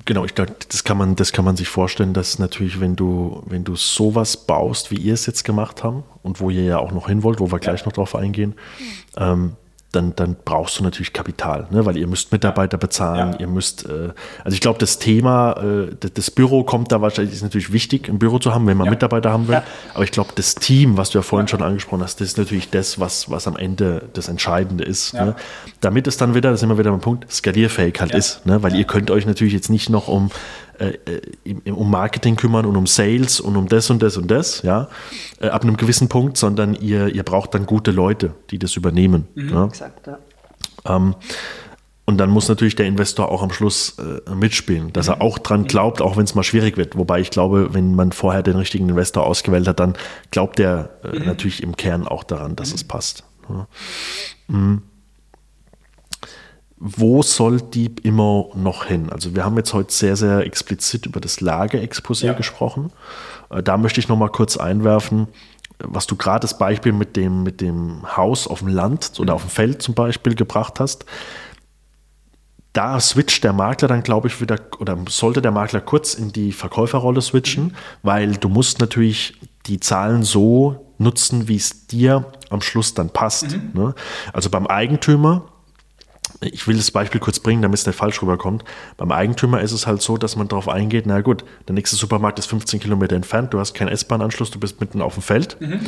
[0.06, 3.42] Genau, ich glaube, das kann man, das kann man sich vorstellen, dass natürlich, wenn du,
[3.46, 6.92] wenn du sowas baust, wie ihr es jetzt gemacht haben und wo ihr ja auch
[6.92, 8.54] noch hin wollt, wo wir gleich noch drauf eingehen,
[9.18, 9.56] ähm,
[9.92, 11.84] dann, dann brauchst du natürlich Kapital, ne?
[11.84, 13.40] weil ihr müsst Mitarbeiter bezahlen, ja.
[13.40, 14.10] ihr müsst, äh,
[14.42, 18.08] also ich glaube, das Thema, äh, das, das, Büro kommt da wahrscheinlich, ist natürlich wichtig,
[18.08, 18.90] ein Büro zu haben, wenn man ja.
[18.90, 19.64] Mitarbeiter haben will, ja.
[19.94, 22.70] aber ich glaube, das Team, was du ja vorhin schon angesprochen hast, das ist natürlich
[22.70, 25.12] das, was, was am Ende das Entscheidende ist.
[25.12, 25.36] Ne?
[25.80, 28.62] Damit es dann wieder, das ist immer wieder ein Punkt, skalierfähig halt ist, ne?
[28.62, 30.30] weil ihr könnt euch natürlich jetzt nicht noch um
[30.82, 34.62] äh, äh um Marketing kümmern und um Sales und um das und das und das,
[34.62, 34.88] ja,
[35.40, 39.28] äh, ab einem gewissen Punkt, sondern ihr, ihr braucht dann gute Leute, die das übernehmen.
[39.34, 39.64] Mhm, ja?
[39.66, 40.18] Exakt, ja.
[40.84, 41.14] Ähm,
[42.04, 45.14] und dann muss natürlich der Investor auch am Schluss äh, mitspielen, dass mhm.
[45.14, 46.96] er auch dran glaubt, auch wenn es mal schwierig wird.
[46.96, 49.94] Wobei ich glaube, wenn man vorher den richtigen Investor ausgewählt hat, dann
[50.30, 51.26] glaubt er äh, mhm.
[51.26, 52.74] natürlich im Kern auch daran, dass mhm.
[52.74, 53.24] es passt.
[53.48, 53.66] Ja.
[56.82, 59.08] Mhm wo soll Dieb immer noch hin?
[59.10, 62.32] Also wir haben jetzt heute sehr, sehr explizit über das Lagerexposé ja.
[62.32, 62.90] gesprochen.
[63.50, 65.28] Äh, da möchte ich noch mal kurz einwerfen,
[65.78, 69.42] was du gerade das Beispiel mit dem, mit dem Haus auf dem Land oder auf
[69.42, 71.06] dem Feld zum Beispiel gebracht hast.
[72.72, 76.50] Da switcht der Makler dann, glaube ich, wieder, oder sollte der Makler kurz in die
[76.50, 77.74] Verkäuferrolle switchen, mhm.
[78.02, 83.52] weil du musst natürlich die Zahlen so nutzen, wie es dir am Schluss dann passt.
[83.52, 83.70] Mhm.
[83.72, 83.94] Ne?
[84.32, 85.51] Also beim Eigentümer
[86.42, 88.64] ich will das Beispiel kurz bringen, damit es nicht falsch rüberkommt.
[88.96, 92.38] Beim Eigentümer ist es halt so, dass man darauf eingeht, na gut, der nächste Supermarkt
[92.38, 95.60] ist 15 Kilometer entfernt, du hast keinen S-Bahn-Anschluss, du bist mitten auf dem Feld.
[95.60, 95.80] Mhm.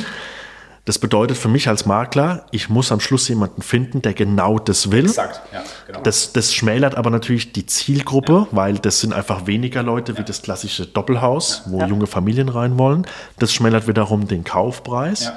[0.85, 4.91] Das bedeutet für mich als Makler, ich muss am Schluss jemanden finden, der genau das
[4.91, 5.05] will.
[5.05, 6.01] Exakt, ja, genau.
[6.03, 8.47] Das, das schmälert aber natürlich die Zielgruppe, ja.
[8.51, 10.19] weil das sind einfach weniger Leute ja.
[10.19, 11.71] wie das klassische Doppelhaus, ja.
[11.71, 13.07] wo junge Familien rein wollen.
[13.39, 15.31] Das schmälert wiederum den Kaufpreis.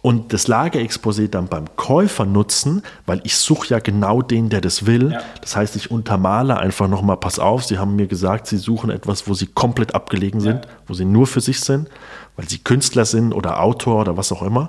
[0.00, 4.86] Und das Lagerexposé dann beim Käufer nutzen, weil ich suche ja genau den, der das
[4.86, 5.18] will.
[5.42, 9.28] Das heißt, ich untermale einfach nochmal, pass auf, Sie haben mir gesagt, Sie suchen etwas,
[9.28, 11.90] wo Sie komplett abgelegen sind, wo Sie nur für sich sind
[12.38, 14.68] weil sie Künstler sind oder Autor oder was auch immer.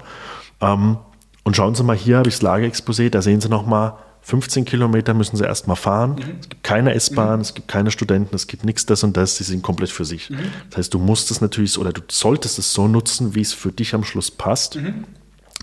[0.60, 0.98] Ähm,
[1.44, 5.14] und schauen Sie mal, hier habe ich das Lagerexposé, da sehen Sie nochmal, 15 Kilometer
[5.14, 6.16] müssen Sie erstmal fahren.
[6.16, 6.38] Mhm.
[6.42, 7.42] Es gibt keine S-Bahn, mhm.
[7.42, 10.32] es gibt keine Studenten, es gibt nichts das und das, sie sind komplett für sich.
[10.32, 10.40] Mhm.
[10.72, 13.72] Das heißt, du musst es natürlich oder du solltest es so nutzen, wie es für
[13.72, 14.76] dich am Schluss passt.
[14.76, 15.06] Mhm.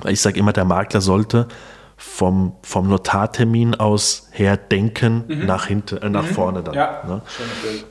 [0.07, 1.49] Ich sage immer, der Makler sollte
[1.97, 5.47] vom, vom Notartermin aus her denken mhm.
[5.47, 6.35] nach, hinten, äh, nach mhm.
[6.35, 6.75] vorne dann.
[6.75, 7.23] Ja, ne?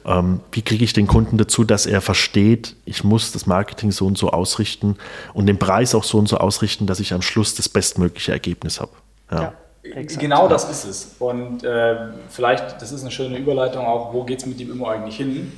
[0.05, 4.05] ähm, wie kriege ich den Kunden dazu, dass er versteht, ich muss das Marketing so
[4.05, 4.97] und so ausrichten
[5.33, 8.79] und den Preis auch so und so ausrichten, dass ich am Schluss das bestmögliche Ergebnis
[8.79, 8.91] habe.
[9.31, 9.41] Ja.
[9.41, 9.53] ja.
[9.93, 10.21] Exakt.
[10.21, 11.15] Genau das ist es.
[11.19, 11.95] Und äh,
[12.29, 15.51] vielleicht, das ist eine schöne Überleitung auch, wo geht es mit dem Immo eigentlich hin?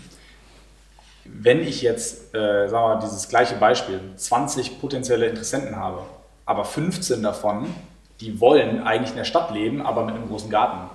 [1.24, 6.02] Wenn ich jetzt, äh, sagen wir mal, dieses gleiche Beispiel, 20 potenzielle Interessenten habe,
[6.46, 7.68] aber 15 davon,
[8.22, 10.90] die wollen eigentlich in der Stadt leben, aber mit einem großen Garten,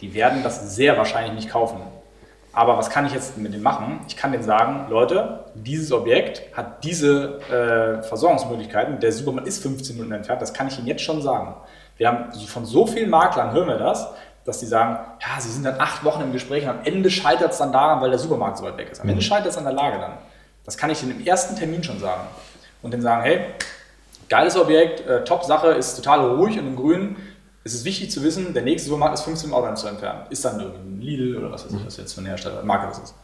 [0.00, 1.80] die werden das sehr wahrscheinlich nicht kaufen.
[2.52, 4.00] Aber was kann ich jetzt mit denen machen?
[4.08, 9.96] Ich kann denen sagen, Leute, dieses Objekt hat diese äh, Versorgungsmöglichkeiten, der Supermarkt ist 15
[9.96, 11.54] Minuten entfernt, das kann ich Ihnen jetzt schon sagen.
[11.96, 14.08] Wir haben von so vielen Maklern hören wir das,
[14.44, 17.52] dass die sagen, ja, sie sind dann acht Wochen im Gespräch und am Ende scheitert
[17.52, 19.00] es dann daran, weil der Supermarkt so weit weg ist.
[19.00, 19.26] Am Ende mhm.
[19.26, 20.12] scheitert es an der Lage dann.
[20.64, 22.22] Das kann ich Ihnen im ersten Termin schon sagen.
[22.82, 23.46] Und dann sagen, hey,
[24.32, 27.16] geiles Objekt, äh, top Sache, ist total ruhig und im Grün.
[27.64, 30.22] Es ist wichtig zu wissen, der nächste Supermarkt ist 15 Auto zu entfernen.
[30.30, 32.86] Ist dann irgendwie ein Lidl oder was weiß ich, was jetzt für ein Hersteller, Marke
[32.86, 33.14] das ist.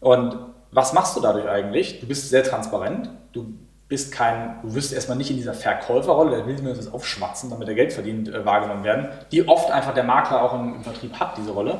[0.00, 0.38] Und
[0.72, 2.00] was machst du dadurch eigentlich?
[2.00, 3.52] Du bist sehr transparent, du
[3.86, 7.68] bist kein, du wirst erstmal nicht in dieser Verkäuferrolle, der will mir das aufschwatzen, damit
[7.68, 11.20] er Geld verdient, äh, wahrgenommen werden, die oft einfach der Makler auch im, im, Vertrieb
[11.20, 11.78] hat, diese Rolle,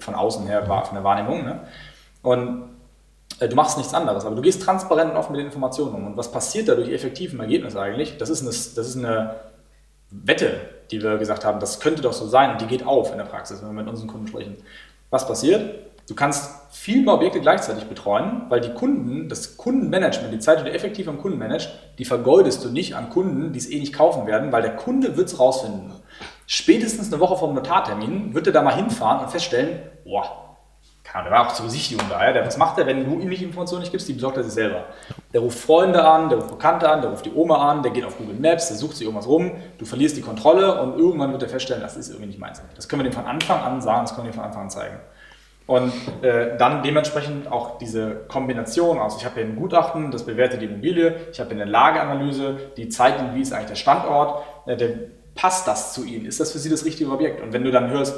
[0.00, 1.44] von außen her, von der Wahrnehmung.
[1.44, 1.60] Ne?
[2.22, 2.70] Und
[3.48, 6.06] du machst nichts anderes, aber du gehst transparent und offen mit den Informationen um.
[6.06, 8.18] Und was passiert dadurch effektiv im Ergebnis eigentlich?
[8.18, 9.36] Das ist, eine, das ist eine
[10.10, 13.18] Wette, die wir gesagt haben, das könnte doch so sein und die geht auf in
[13.18, 14.56] der Praxis, wenn wir mit unseren Kunden sprechen.
[15.10, 15.90] Was passiert?
[16.08, 20.64] Du kannst viel mehr Objekte gleichzeitig betreuen, weil die Kunden, das Kundenmanagement, die Zeit, die
[20.64, 23.92] du effektiv am Kunden managst, die vergeudest du nicht an Kunden, die es eh nicht
[23.92, 25.92] kaufen werden, weil der Kunde wird es rausfinden.
[26.46, 30.49] Spätestens eine Woche vor dem Notartermin wird er da mal hinfahren und feststellen, boah,
[31.14, 32.46] der war auch zur Besichtigung da, ja?
[32.46, 34.84] was macht er, wenn du ihm die Informationen nicht gibst, die besorgt er sich selber.
[35.32, 38.04] Der ruft Freunde an, der ruft Bekannte an, der ruft die Oma an, der geht
[38.04, 41.42] auf Google Maps, der sucht sich irgendwas rum, du verlierst die Kontrolle und irgendwann wird
[41.42, 42.62] er feststellen, das ist irgendwie nicht meins.
[42.76, 44.70] Das können wir dem von Anfang an sagen, das können wir dem von Anfang an
[44.70, 44.96] zeigen.
[45.66, 45.92] Und
[46.22, 50.66] äh, dann dementsprechend auch diese Kombination aus, ich habe hier ein Gutachten, das bewertet die
[50.66, 54.90] Immobilie, ich habe eine Lageanalyse, die zeigt Ihnen, wie ist eigentlich der Standort, äh, der,
[55.36, 57.40] passt das zu Ihnen, ist das für Sie das richtige Objekt?
[57.40, 58.16] Und wenn du dann hörst,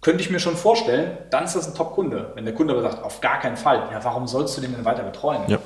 [0.00, 2.32] könnte ich mir schon vorstellen, dann ist das ein Top-Kunde.
[2.34, 4.84] Wenn der Kunde aber sagt, auf gar keinen Fall, ja, warum sollst du den denn
[4.84, 5.42] weiter betreuen?
[5.48, 5.58] Ja.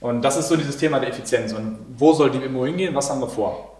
[0.00, 1.52] Und das ist so dieses Thema der Effizienz.
[1.52, 2.94] Und wo soll die Immo hingehen?
[2.94, 3.76] Was haben wir vor?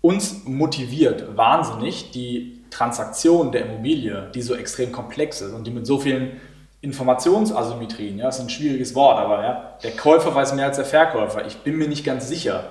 [0.00, 5.86] Uns motiviert wahnsinnig die Transaktion der Immobilie, die so extrem komplex ist und die mit
[5.86, 6.40] so vielen
[6.82, 10.86] Informationsasymmetrien, ja, das ist ein schwieriges Wort, aber ja, der Käufer weiß mehr als der
[10.86, 11.46] Verkäufer.
[11.46, 12.64] Ich bin mir nicht ganz sicher,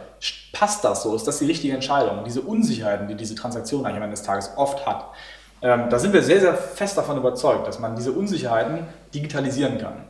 [0.52, 1.16] passt das so?
[1.16, 2.24] Ist das die richtige Entscheidung?
[2.26, 5.06] Diese Unsicherheiten, die diese Transaktion eigentlich am Ende des Tages oft hat,
[5.62, 10.06] ähm, da sind wir sehr, sehr fest davon überzeugt, dass man diese Unsicherheiten digitalisieren kann.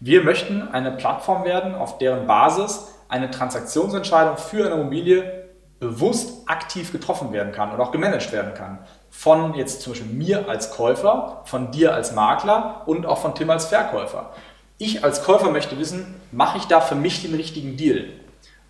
[0.00, 5.44] Wir möchten eine Plattform werden, auf deren Basis eine Transaktionsentscheidung für eine Immobilie
[5.78, 8.78] bewusst aktiv getroffen werden kann und auch gemanagt werden kann
[9.10, 13.48] von jetzt zum Beispiel mir als Käufer, von dir als Makler und auch von Tim
[13.48, 14.30] als Verkäufer.
[14.76, 18.08] Ich als Käufer möchte wissen, mache ich da für mich den richtigen Deal?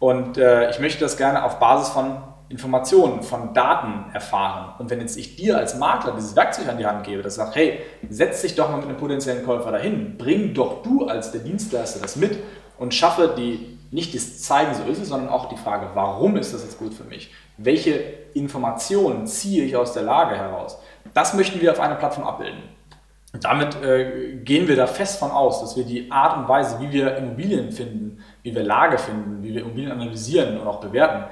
[0.04, 4.74] Und äh, ich möchte das gerne auf Basis von Informationen, von Daten erfahren.
[4.78, 7.56] Und wenn jetzt ich dir als Makler dieses Werkzeug an die Hand gebe, das sagt,
[7.56, 11.40] hey, setz dich doch mal mit einem potenziellen Käufer dahin, bring doch du als der
[11.40, 12.38] Dienstleister das mit
[12.78, 16.52] und schaffe die, nicht das Zeigen, so ist es, sondern auch die Frage, warum ist
[16.52, 17.30] das jetzt gut für mich?
[17.56, 17.92] welche
[18.34, 20.78] Informationen ziehe ich aus der Lage heraus.
[21.12, 22.62] Das möchten wir auf einer Plattform abbilden.
[23.40, 26.92] Damit äh, gehen wir da fest von aus, dass wir die Art und Weise, wie
[26.92, 31.24] wir Immobilien finden, wie wir Lage finden, wie wir Immobilien analysieren und auch bewerten,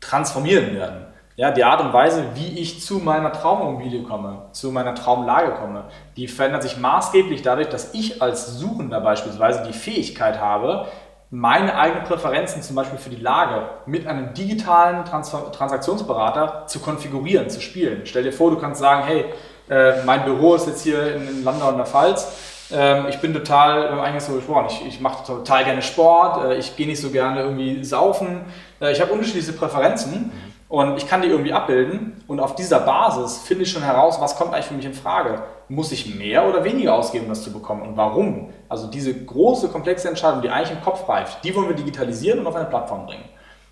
[0.00, 1.06] transformieren werden.
[1.34, 5.84] Ja, die Art und Weise, wie ich zu meiner Traumimmobilie komme, zu meiner Traumlage komme,
[6.16, 10.86] die verändert sich maßgeblich dadurch, dass ich als Suchender beispielsweise die Fähigkeit habe,
[11.30, 17.48] meine eigenen Präferenzen zum Beispiel für die Lage mit einem digitalen Trans Transaktionsberater zu konfigurieren,
[17.50, 18.02] zu spielen.
[18.04, 19.26] Stell dir vor, du kannst sagen, hey,
[19.70, 22.57] äh, mein Büro ist jetzt hier in, in Landau in der Pfalz.
[22.70, 26.76] Ähm, ich bin total, eigentlich so gesprochen, ich, ich mache total gerne Sport, äh, ich
[26.76, 28.42] gehe nicht so gerne irgendwie saufen.
[28.80, 30.32] Äh, ich habe unterschiedliche Präferenzen
[30.68, 34.36] und ich kann die irgendwie abbilden und auf dieser Basis finde ich schon heraus, was
[34.36, 35.42] kommt eigentlich für mich in Frage.
[35.70, 38.50] Muss ich mehr oder weniger ausgeben, um das zu bekommen und warum?
[38.68, 42.46] Also diese große, komplexe Entscheidung, die eigentlich im Kopf reift, die wollen wir digitalisieren und
[42.46, 43.24] auf eine Plattform bringen.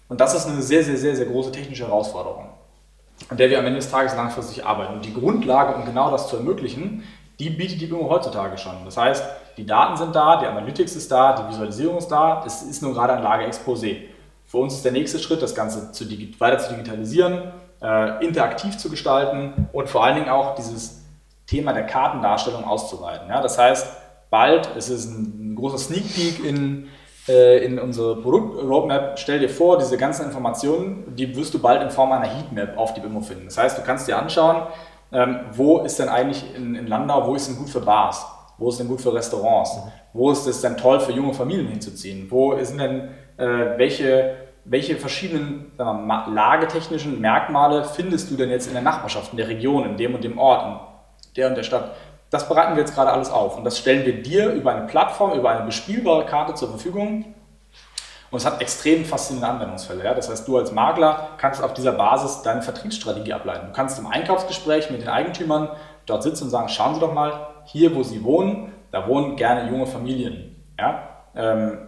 [0.09, 2.49] Und das ist eine sehr, sehr, sehr, sehr große technische Herausforderung,
[3.29, 4.95] an der wir am Ende des Tages langfristig arbeiten.
[4.95, 7.03] Und die Grundlage, um genau das zu ermöglichen,
[7.39, 8.85] die bietet die BIMO heutzutage schon.
[8.85, 9.25] Das heißt,
[9.57, 12.95] die Daten sind da, die Analytics ist da, die Visualisierung ist da, es ist nur
[12.95, 14.03] gerade ein Lageexposé.
[14.45, 16.05] Für uns ist der nächste Schritt, das Ganze zu
[16.39, 21.03] weiter zu digitalisieren, äh, interaktiv zu gestalten und vor allen Dingen auch dieses
[21.47, 23.29] Thema der Kartendarstellung auszuweiten.
[23.29, 23.43] Ja?
[23.43, 23.89] Das heißt,
[24.31, 26.89] bald, es ist ein, ein großer Sneak Peek in
[27.29, 31.91] äh, in unsere Produktroadmap, stell dir vor, diese ganzen Informationen, die wirst du bald in
[31.91, 33.47] Form einer Heatmap auf die BIMO finden.
[33.47, 34.63] Das heißt, du kannst dir anschauen,
[35.13, 38.27] ähm, wo ist denn eigentlich in, in, Landau, wo ist denn gut für Bars,
[38.59, 39.93] wo ist denn gut für Restaurants, mhm.
[40.13, 44.97] wo ist es denn toll für junge Familien hinzuziehen, wo sind denn äh, welche, welche
[44.97, 49.97] verschiedenen mal, lagetechnischen Merkmale findest du denn jetzt in der Nachbarschaft, in der Region, in
[49.97, 51.93] dem und dem Ort, in der und der Stadt.
[52.31, 55.39] Das bereiten wir jetzt gerade alles auf und das stellen wir dir über eine Plattform,
[55.39, 57.36] über eine bespielbare Karte zur Verfügung.
[58.31, 60.05] Und es hat extrem faszinierende Anwendungsfälle.
[60.05, 60.15] Ja?
[60.15, 63.67] Das heißt, du als Makler kannst auf dieser Basis deine Vertriebsstrategie ableiten.
[63.69, 65.69] Du kannst im Einkaufsgespräch mit den Eigentümern
[66.07, 69.71] dort sitzen und sagen, schauen Sie doch mal, hier wo Sie wohnen, da wohnen gerne
[69.71, 70.57] junge Familien.
[70.79, 71.09] Ja?
[71.35, 71.79] Ähm,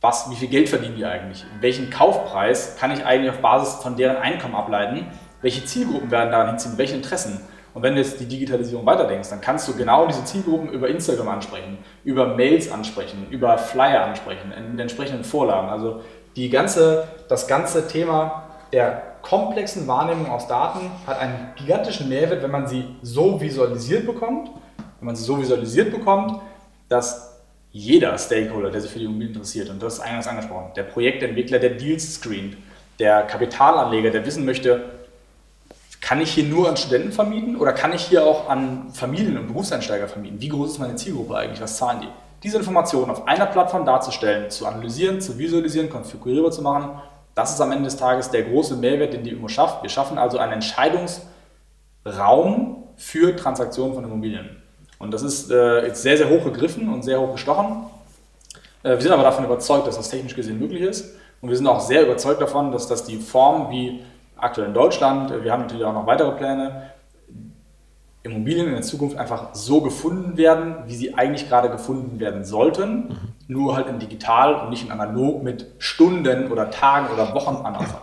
[0.00, 1.44] was, wie viel Geld verdienen die eigentlich?
[1.60, 5.06] Welchen Kaufpreis kann ich eigentlich auf Basis von deren Einkommen ableiten?
[5.42, 6.78] Welche Zielgruppen werden daran hinziehen?
[6.78, 7.40] Welche Interessen?
[7.78, 11.28] Und wenn du jetzt die Digitalisierung weiterdenkst, dann kannst du genau diese Zielgruppen über Instagram
[11.28, 15.68] ansprechen, über Mails ansprechen, über Flyer ansprechen, in entsprechenden Vorlagen.
[15.68, 16.00] Also
[16.34, 22.50] die ganze, das ganze Thema der komplexen Wahrnehmung aus Daten hat einen gigantischen Mehrwert, wenn
[22.50, 24.50] man sie so visualisiert bekommt,
[24.98, 26.40] wenn man sie so visualisiert bekommt,
[26.88, 30.82] dass jeder Stakeholder, der sich für die Immobilien interessiert, und das ist eingangs angesprochen, der
[30.82, 32.56] Projektentwickler, der Deals screent,
[32.98, 34.97] der Kapitalanleger, der wissen möchte,
[36.00, 39.48] kann ich hier nur an Studenten vermieten oder kann ich hier auch an Familien und
[39.48, 40.40] Berufseinsteiger vermieten?
[40.40, 41.60] Wie groß ist meine Zielgruppe eigentlich?
[41.60, 42.08] Was zahlen die?
[42.42, 47.00] Diese Informationen auf einer Plattform darzustellen, zu analysieren, zu visualisieren, konfigurierbar zu machen,
[47.38, 49.84] das ist am Ende des Tages der große Mehrwert, den die IMO schafft.
[49.84, 54.60] Wir schaffen also einen Entscheidungsraum für Transaktionen von Immobilien.
[54.98, 57.84] Und das ist äh, jetzt sehr, sehr hoch gegriffen und sehr hoch gestochen.
[58.82, 61.14] Äh, wir sind aber davon überzeugt, dass das technisch gesehen möglich ist.
[61.40, 64.02] Und wir sind auch sehr überzeugt davon, dass das die Form, wie
[64.38, 65.32] aktuell in Deutschland.
[65.42, 66.90] Wir haben natürlich auch noch weitere Pläne.
[68.22, 73.08] Immobilien in der Zukunft einfach so gefunden werden, wie sie eigentlich gerade gefunden werden sollten,
[73.08, 73.16] mhm.
[73.46, 78.02] nur halt in digital und nicht in analog mit Stunden oder Tagen oder Wochen Anaufwand.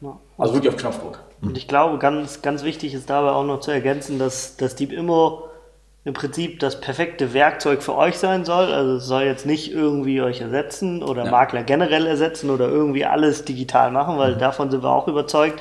[0.00, 0.16] Ja.
[0.38, 1.20] Also wirklich auf Knopfdruck.
[1.42, 4.92] Und ich glaube, ganz, ganz wichtig ist dabei auch noch zu ergänzen, dass, dass Deep
[4.92, 5.47] Immo
[6.08, 8.72] im Prinzip das perfekte Werkzeug für euch sein soll.
[8.72, 11.30] Also es soll jetzt nicht irgendwie euch ersetzen oder ja.
[11.30, 14.38] Makler generell ersetzen oder irgendwie alles digital machen, weil mhm.
[14.38, 15.60] davon sind wir auch überzeugt,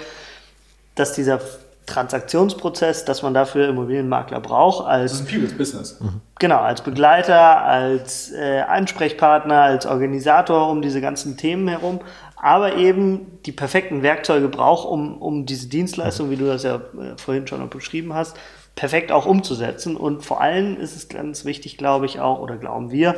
[0.96, 1.42] dass dieser
[1.86, 6.00] Transaktionsprozess, dass man dafür Immobilienmakler braucht als das ist ein People's Business.
[6.00, 6.22] Mhm.
[6.40, 12.00] Genau, als Begleiter, als äh, Ansprechpartner, als Organisator um diese ganzen Themen herum,
[12.38, 17.18] aber eben die perfekten Werkzeuge braucht, um, um diese Dienstleistung, wie du das ja äh,
[17.18, 18.38] vorhin schon beschrieben hast,
[18.78, 19.98] perfekt auch umzusetzen.
[19.98, 23.16] Und vor allem ist es ganz wichtig, glaube ich auch, oder glauben wir,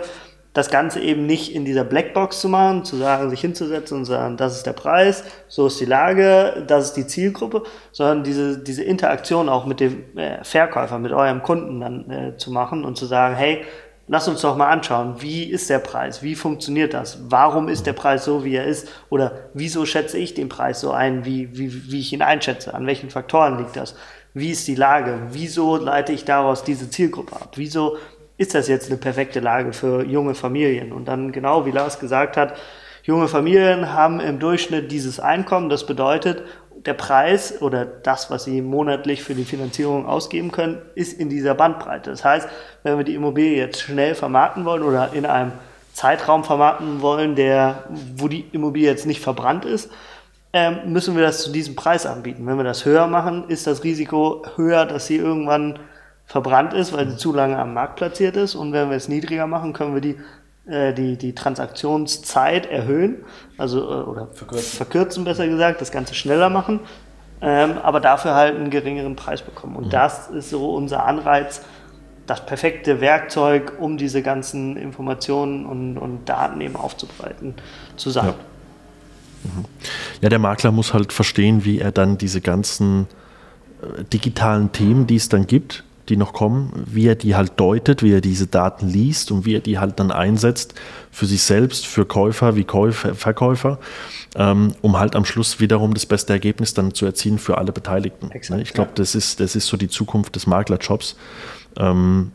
[0.54, 4.36] das Ganze eben nicht in dieser Blackbox zu machen, zu sagen, sich hinzusetzen und sagen,
[4.36, 8.84] das ist der Preis, so ist die Lage, das ist die Zielgruppe, sondern diese, diese
[8.84, 13.06] Interaktion auch mit dem äh, Verkäufer, mit eurem Kunden dann äh, zu machen und zu
[13.06, 13.64] sagen, hey,
[14.08, 17.94] lass uns doch mal anschauen, wie ist der Preis, wie funktioniert das, warum ist der
[17.94, 21.92] Preis so, wie er ist oder wieso schätze ich den Preis so ein, wie, wie,
[21.92, 23.96] wie ich ihn einschätze, an welchen Faktoren liegt das
[24.34, 25.20] wie ist die Lage?
[25.32, 27.52] Wieso leite ich daraus diese Zielgruppe ab?
[27.56, 27.98] Wieso
[28.38, 30.94] ist das jetzt eine perfekte Lage für junge Familien?
[30.94, 32.56] Und dann genau wie Lars gesagt hat,
[33.04, 35.70] junge Familien haben im Durchschnitt dieses Einkommen.
[35.70, 36.44] Das bedeutet,
[36.86, 41.56] der Preis oder das, was sie monatlich für die Finanzierung ausgeben können, ist in dieser
[41.56, 42.12] Bandbreite.
[42.12, 42.48] Das heißt,
[42.84, 45.52] wenn wir die Immobilie jetzt schnell vermarkten wollen oder in einem
[45.94, 47.84] Zeitraum vermarkten wollen, der,
[48.16, 49.92] wo die Immobilie jetzt nicht verbrannt ist,
[50.54, 52.46] ähm, müssen wir das zu diesem Preis anbieten.
[52.48, 55.80] Wenn wir das höher machen, ist das Risiko höher, dass sie irgendwann
[56.26, 58.56] verbrannt ist, weil sie zu lange am Markt platziert ist.
[58.56, 60.18] Und wenn wir es niedriger machen, können wir die,
[60.68, 63.18] äh, die, die Transaktionszeit erhöhen,
[63.58, 64.78] also äh, oder verkürzen.
[64.78, 66.80] verkürzen, besser gesagt, das Ganze schneller machen,
[67.42, 69.76] ähm, aber dafür halt einen geringeren Preis bekommen.
[69.76, 69.92] Und mhm.
[69.92, 71.62] das ist so unser Anreiz,
[72.26, 77.56] das perfekte Werkzeug, um diese ganzen Informationen und, und Daten eben aufzubereiten,
[77.96, 78.28] zu sein.
[78.28, 78.36] Ja.
[80.22, 83.08] Ja, der Makler muss halt verstehen, wie er dann diese ganzen
[83.82, 88.04] äh, digitalen Themen, die es dann gibt, die noch kommen, wie er die halt deutet,
[88.04, 90.74] wie er diese Daten liest und wie er die halt dann einsetzt
[91.12, 93.80] für sich selbst, für Käufer wie Käufer, Verkäufer,
[94.36, 98.32] ähm, um halt am Schluss wiederum das beste Ergebnis dann zu erzielen für alle Beteiligten.
[98.32, 98.96] Exakt, ne, ich glaube, ja.
[98.96, 101.16] das, ist, das ist so die Zukunft des Maklerjobs,
[101.78, 102.32] ähm,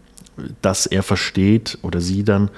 [0.62, 2.50] dass er versteht oder sie dann,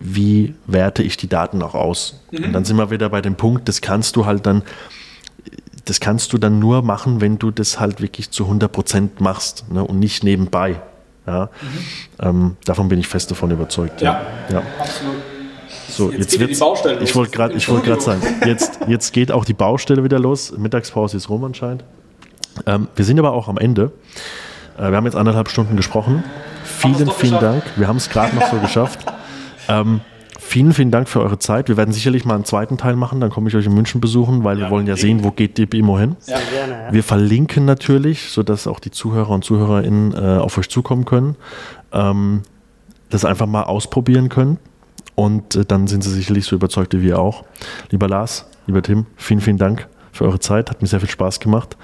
[0.00, 2.20] wie werte ich die Daten auch aus.
[2.30, 2.44] Mhm.
[2.44, 4.62] Und dann sind wir wieder bei dem Punkt, das kannst du halt dann,
[5.84, 9.70] das kannst du dann nur machen, wenn du das halt wirklich zu 100 Prozent machst
[9.70, 10.80] ne, und nicht nebenbei.
[11.26, 11.44] Ja?
[11.44, 12.26] Mhm.
[12.26, 14.00] Ähm, davon bin ich fest davon überzeugt.
[14.00, 14.54] Ja, ja.
[14.54, 14.62] ja.
[14.78, 15.16] absolut.
[15.88, 20.02] So, jetzt, jetzt wird Ich wollte gerade wollt sagen, jetzt, jetzt geht auch die Baustelle
[20.04, 20.56] wieder los.
[20.56, 21.84] Mittagspause ist rum anscheinend.
[22.66, 23.92] Ähm, wir sind aber auch am Ende.
[24.78, 26.24] Äh, wir haben jetzt anderthalb Stunden gesprochen.
[26.64, 27.62] Vielen, vielen Dank.
[27.76, 29.00] Wir haben es gerade noch so geschafft.
[29.68, 30.00] Ähm,
[30.38, 31.68] vielen, vielen Dank für eure Zeit.
[31.68, 34.44] Wir werden sicherlich mal einen zweiten Teil machen, dann komme ich euch in München besuchen,
[34.44, 36.16] weil ja, wir wollen ja sehen, wo geht die BIMO hin.
[36.26, 36.92] Ja, gerne, ja.
[36.92, 41.36] Wir verlinken natürlich, sodass auch die Zuhörer und ZuhörerInnen äh, auf euch zukommen können,
[41.92, 42.42] ähm,
[43.10, 44.58] das einfach mal ausprobieren können.
[45.14, 47.44] Und äh, dann sind sie sicherlich so überzeugt wie wir auch.
[47.90, 50.70] Lieber Lars, lieber Tim, vielen, vielen Dank für eure Zeit.
[50.70, 51.76] Hat mir sehr viel Spaß gemacht.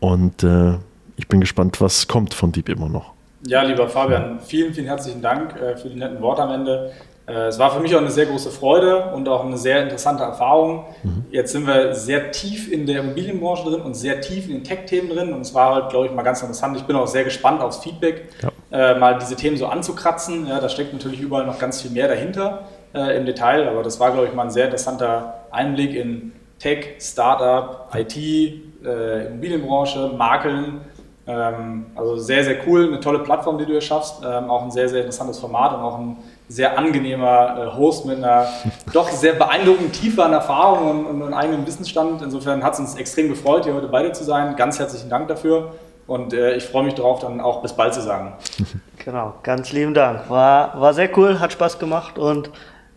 [0.00, 0.74] Und äh,
[1.16, 3.12] ich bin gespannt, was kommt von Deep immer noch.
[3.46, 6.92] Ja, lieber Fabian, vielen, vielen herzlichen Dank äh, für die netten Worte am Ende.
[7.26, 10.22] Äh, es war für mich auch eine sehr große Freude und auch eine sehr interessante
[10.22, 10.84] Erfahrung.
[11.02, 11.24] Mhm.
[11.30, 15.08] Jetzt sind wir sehr tief in der Immobilienbranche drin und sehr tief in den Tech-Themen
[15.08, 15.32] drin.
[15.32, 16.76] Und es war halt, glaube ich, mal ganz interessant.
[16.76, 18.28] Ich bin auch sehr gespannt aufs Feedback,
[18.70, 18.92] ja.
[18.92, 20.46] äh, mal diese Themen so anzukratzen.
[20.46, 23.68] Ja, da steckt natürlich überall noch ganz viel mehr dahinter äh, im Detail.
[23.68, 29.26] Aber das war, glaube ich, mal ein sehr interessanter Einblick in Tech, Startup, IT, äh,
[29.26, 30.80] Immobilienbranche, Makeln.
[31.26, 32.86] Ähm, also sehr, sehr cool.
[32.86, 34.22] Eine tolle Plattform, die du hier schaffst.
[34.24, 36.16] Ähm, auch ein sehr, sehr interessantes Format und auch ein
[36.48, 38.46] sehr angenehmer äh, Host mit einer
[38.92, 42.22] doch sehr beeindruckend tieferen Erfahrung und, und, und eigenem Wissensstand.
[42.22, 44.56] Insofern hat es uns extrem gefreut, hier heute beide zu sein.
[44.56, 45.74] Ganz herzlichen Dank dafür
[46.06, 48.34] und äh, ich freue mich darauf, dann auch bis bald zu sagen.
[49.04, 50.28] Genau, ganz lieben Dank.
[50.28, 52.50] War, war sehr cool, hat Spaß gemacht und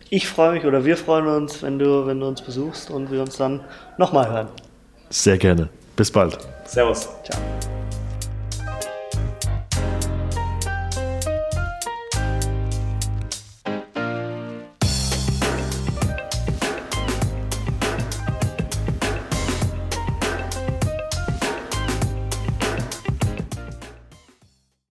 [0.08, 3.20] ich freue mich oder wir freuen uns, wenn du, wenn du uns besuchst und wir
[3.20, 3.60] uns dann
[3.96, 4.48] nochmal hören.
[5.08, 5.68] Sehr gerne.
[5.94, 6.36] Bis bald.
[6.64, 7.08] Servus.
[7.22, 7.40] Ciao.